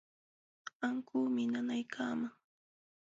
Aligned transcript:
Ankuumi 0.87 1.43
nanaykaman. 1.51 2.29